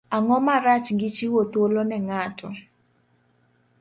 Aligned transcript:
Ang'o 0.15 0.37
marach 0.45 0.87
gi 0.99 1.09
chiwo 1.15 1.41
thuolo 1.51 1.81
ne 1.89 1.97
ng'ato? 2.07 2.47